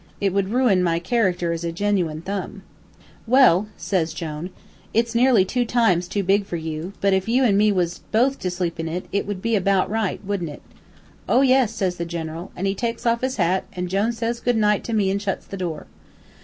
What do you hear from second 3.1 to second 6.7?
"'Well,' says Jone, 'it's nearly two times too big for